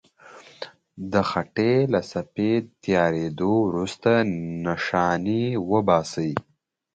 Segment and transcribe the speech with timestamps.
[1.11, 2.53] د خټې له صفحې
[2.83, 4.11] تیارېدو وروسته
[4.65, 6.31] نښانې وباسئ.